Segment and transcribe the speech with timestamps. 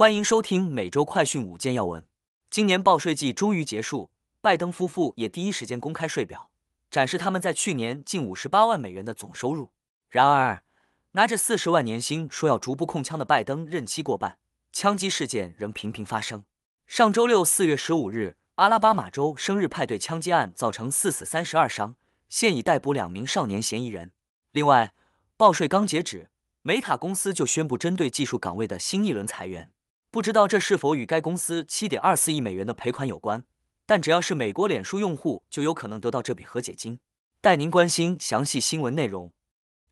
[0.00, 2.02] 欢迎收听每周快讯五件要闻。
[2.48, 4.08] 今年报税季终于结束，
[4.40, 6.48] 拜登夫妇也第一时间公开税表，
[6.90, 9.72] 展示他们在去年近五十八万美元的总收入。
[10.08, 10.62] 然而，
[11.12, 14.38] 拿着四十万年薪说要逐步控枪的拜登任期过半，
[14.72, 16.44] 枪击事件仍频频发生。
[16.86, 21.94] 上周六四月十五日，阿拉巴马州生日派对枪击案造成四死三十二伤，
[22.30, 24.10] 现已逮捕两名少年嫌疑人。
[24.52, 24.94] 另外，
[25.36, 26.30] 报税刚截止，
[26.62, 29.70] 美塔公司就宣布针对技术岗位的新一轮裁员。
[30.12, 33.44] 不知道这是否与该公司七点二四亿美元的赔款有关，
[33.86, 36.98] 但只要是美国脸书用户，就有可能得到这笔和解金。
[37.40, 39.32] 带您关心详细新闻内容。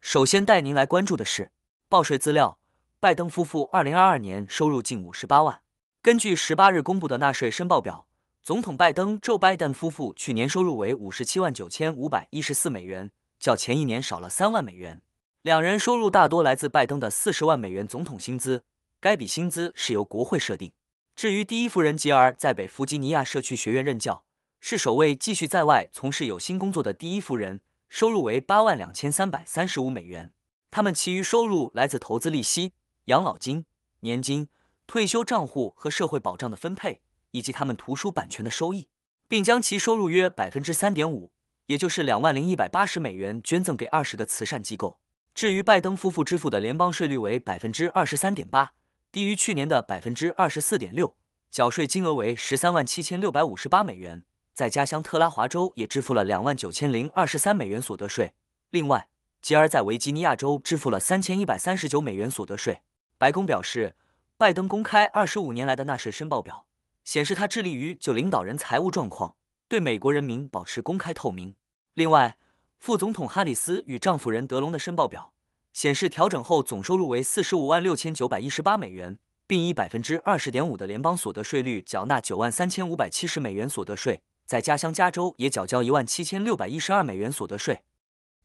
[0.01, 1.52] 首先带您来关注的是
[1.89, 2.59] 报税资料：
[2.98, 5.61] 拜登夫妇二零二二年收入近五十八万。
[6.02, 8.09] 根据十八日公布的纳税申报表，
[8.42, 15.00] 总统拜登 Joe Biden 夫妇去年收入为五十七万九千五百一十四美元，较前一年少了三万美元。
[15.42, 18.64] 两人收入大多来自拜登的四十万美元总统薪资。
[19.01, 20.73] 该笔薪资是由国会设定。
[21.15, 24.25] 至于第一夫人吉尔，在北弗吉尼亚社区学院任教，
[24.61, 30.33] 是首位继续在外从事有薪工作的第一夫人，收入为八万两千三百三十五美元。
[30.70, 32.72] 他们其余收入来自投资利息、
[33.05, 33.64] 养老金、
[34.00, 34.48] 年金、
[34.87, 37.00] 退休账户和社会保障的分配，
[37.31, 38.89] 以及他们图书版权的收益，
[39.28, 41.31] 并将其收入约百分之三点五，
[41.67, 44.98] 也就是两万零一百八十美元捐赠给二十个慈善机构。
[45.34, 48.72] 至于拜登夫妇支付的联邦税率为百分之二十三点八。
[49.11, 51.17] 低于去年的百分之二十四点六，
[51.51, 58.34] 缴税金额为十三万七千六百五十八美元，在家乡特拉华州也支付了两万九千零二十三美元所得税。
[58.69, 59.09] 另外，
[59.41, 62.83] 吉尔在维吉尼亚州支付了三千一百三十九美元所得税。
[63.17, 63.97] 白宫表示，
[64.37, 66.67] 拜登公开二十五年来的纳税申报表，
[67.03, 69.37] 显示他致力于就领导人财务状况
[69.69, 71.55] 对美国人民保持公开透明。
[71.95, 72.37] 另外，
[72.78, 75.33] 副总统哈里斯与丈夫人德隆的申报表。
[75.72, 87.83] 显示调整后总收入为四十五万六千九百一十八美元，并以百分之二十点五的联邦所得税率缴纳九万三千五百七十美元所得税，在家乡加州也缴交一万七千六百一十二美元所得税。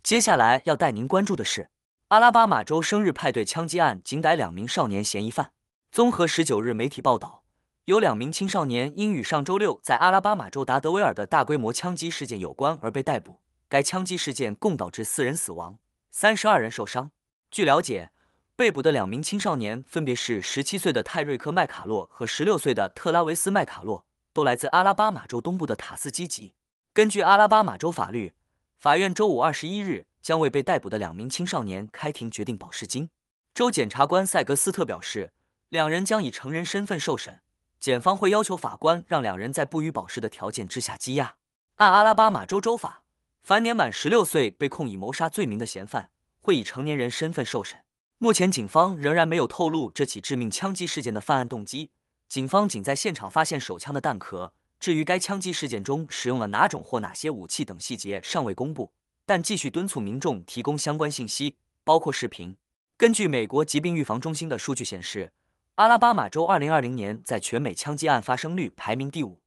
[0.04, 1.70] 接下来要带您关注的是
[2.10, 5.52] 阿拉巴马州生日派对枪击案，仅逮两名少年嫌疑犯。
[5.92, 7.44] 综合十九日媒体报道，
[7.86, 13.40] 有两名青少年因与上周六在阿拉巴马州达德威尔的大规模枪击事件有关而被逮捕。
[13.68, 15.80] 该枪击事件共导致四人死亡，
[16.16, 17.10] 三十二人受伤。
[17.50, 18.12] 据了解，
[18.56, 26.54] 被捕的两名青少年分别是十七岁的泰瑞克·麦卡洛和十六岁的特拉维斯·麦卡洛，都来自阿拉巴马州东部的塔斯基吉。
[26.94, 28.36] 根据阿拉巴马州法律，
[28.78, 33.10] 法院周五二十一日将为被逮捕的两名青少年开庭决定保释金。
[33.56, 35.34] 州检察官塞格斯特表示，
[35.70, 37.42] 两人将以成人身份受审，
[37.80, 41.38] 检方会要求法官让两人在不予保释的条件之下羁押。
[41.78, 43.03] 按阿拉巴马州州法，
[43.44, 46.10] 凡年满十六岁被控以谋杀罪名的嫌犯。
[46.44, 47.80] 会以成年人身份受审。
[48.18, 51.90] 目前，警方仍然没有透露这起致命枪击事件的犯案动机。
[52.28, 58.92] 警方仅在现场发现手枪的弹壳，至于该枪击事件中使用了哪种或哪些武器等细节尚未公布，
[59.26, 61.56] 但继续敦促民众提供相关信息，
[61.86, 62.58] 包括视频。
[62.98, 65.32] 根据美国疾病预防中心的数据显示，
[65.76, 69.42] 阿拉巴马州2020年在全美枪击案发生率排名第五。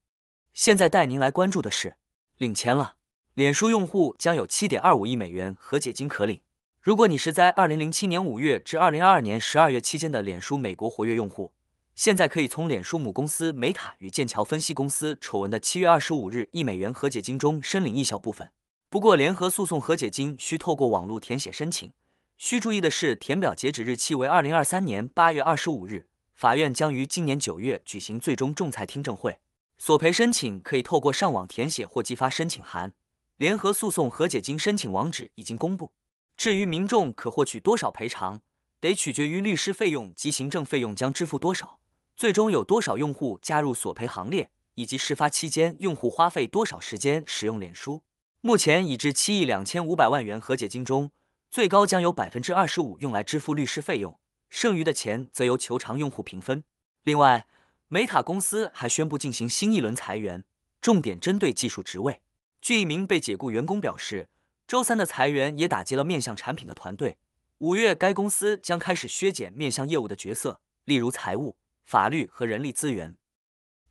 [0.54, 1.96] 现在带您来关注的是，
[2.38, 2.94] 领钱了，
[3.36, 6.40] 脸书用户将有7.25亿美元和解金可领。
[6.80, 11.52] 如果你是在二零零七年五月至二零二二年十二月期间的脸书美国活跃用户，
[11.94, 18.50] 现在可以从脸书母公司美塔与剑桥分析公司丑闻的七月二十五日一美元和解金中申领一小部分。
[18.88, 21.92] 不过，联合诉讼和解金需透过网络填写申请。
[22.38, 26.06] 需注意的是，填表截止日期为二零二三年八月二十五日。
[26.34, 29.36] 法院将于今年九月举行最终仲裁听证会。
[29.76, 32.94] 索赔申请可以透过上网填写或寄发申请函。
[33.36, 35.92] 联合诉讼和解金申请网址已经公布。
[36.38, 38.40] 至于民众可获取多少赔偿，
[38.80, 41.78] 得取决于律师费用及行政费用将支付多少，
[42.16, 48.02] 最终有多少用户加入索赔行列，以及事发期间用户花费多少时间使用脸书。
[48.40, 51.10] 目前已至七亿两千五百万元和解金中，
[51.50, 56.64] 最高将有百分之二十五用来支付律师费用，剩余的钱则由求偿用户平分。
[57.04, 57.46] 另外，
[57.88, 60.44] 美塔公司还宣布进行新一轮裁员，
[60.80, 62.20] 重点针对技术职位。
[62.66, 64.28] 据一名被解雇员工表示。
[64.66, 67.16] 周三的裁员也打击了面向产品的团队。
[67.58, 71.54] 五月，该公司将开始削减面向业务的角色，例如财务、
[71.84, 73.14] 法律和人力资源。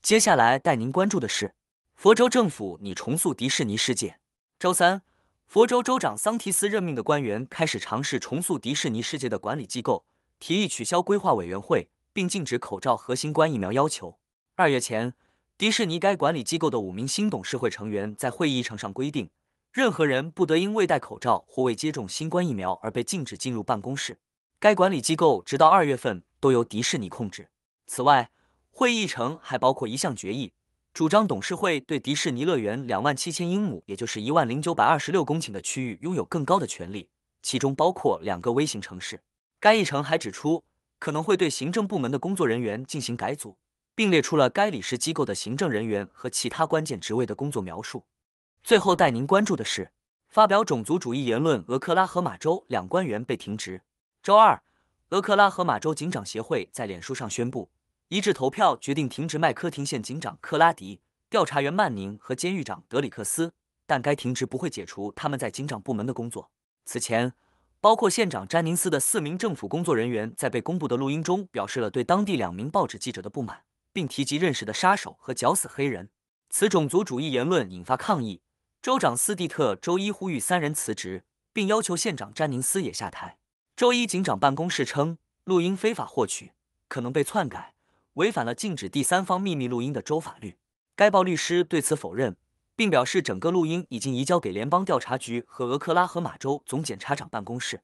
[0.01, 1.56] 接下来带您关注的是，
[1.95, 4.19] 佛州政府拟重塑迪士尼世界。
[4.60, 5.04] 周三，
[5.48, 10.04] 佛州州长桑提斯任命的官员开始尝试重塑迪士尼世界的管理机构，
[10.38, 14.19] 提议取消规划委员会，并禁止口罩和新冠疫苗要求。
[14.56, 15.13] 二月前，
[15.57, 19.30] 迪士尼该管理机构的五名新董事会成员在会议议程上规定。
[19.72, 24.18] 任何人不得因未戴口罩或未接种新冠疫苗而被禁止进入办公室。
[24.60, 27.48] 该管理机构直到二月份都由迪士尼控制。
[27.88, 28.30] 此外，
[28.69, 30.52] 会议程还包括一项决议，
[30.94, 37.07] 主张董事会对迪士尼乐园两万七千英亩，也就是一万零九百二十六公顷的区域拥有更高的权利，
[37.42, 39.22] 其中包括两个微型城市。
[39.62, 40.66] 该议程还指出，
[41.00, 43.57] 可能会对行政部门的工作人员进行改组，
[43.95, 48.03] 并列出了该理事机构的行政人员和其他关键职位的工作描述。
[48.63, 49.92] 最后带您关注的是，
[50.27, 53.81] 发表种族主义言论俄克拉荷马州两官员被停职。
[54.21, 54.62] 周二，
[55.09, 57.69] 俄克拉荷马州警长协会在脸书上宣布，
[58.09, 61.00] 一致投票决定停职麦科廷县警长克拉迪、
[61.30, 63.53] 调查员曼宁和监狱长德里克斯，
[63.88, 66.51] 但该停职不会解除他们在警长部门的工作。
[66.83, 67.33] 此前。
[67.81, 73.62] 包括县长詹宁斯的四名政府工作人员在被公布的录音中表示了对当地两名报纸记者的不满，
[73.95, 76.09] 并提及认识的杀手和绞死黑人。
[76.50, 78.42] 此种族主义言论引发抗议。
[78.81, 83.38] 州长斯蒂特周一呼吁三人辞职，并要求县长詹宁斯也下台。
[83.77, 86.51] 周一，警长办公室称录音非法获取，
[86.89, 87.74] 可能被篡改，
[88.15, 90.57] 违反了禁止第三方秘密录音的州法律。
[90.97, 92.36] 该报律师对此否认。
[92.77, 97.81] 并表示，整个录音已经移交给联邦调查局和俄克拉荷马州总检察长办公室。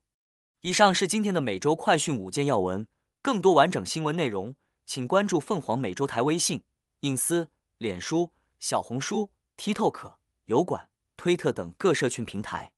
[0.60, 2.86] 以上是今天的每周快讯五件要闻，
[3.22, 4.54] 更多完整新闻内容，
[4.94, 6.64] 请关注凤凰美洲台微信、
[7.00, 7.48] 隐私、
[7.78, 10.16] 脸书、小红书、TikTok、
[10.48, 12.74] 油管、推特等各社群平台。